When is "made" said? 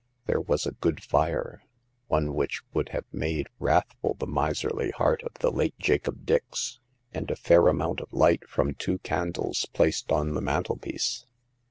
3.11-3.45